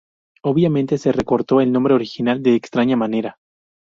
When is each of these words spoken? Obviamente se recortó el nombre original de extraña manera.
Obviamente 0.41 0.97
se 0.97 1.11
recortó 1.11 1.61
el 1.61 1.71
nombre 1.71 1.93
original 1.93 2.41
de 2.41 2.55
extraña 2.55 2.95
manera. 2.97 3.37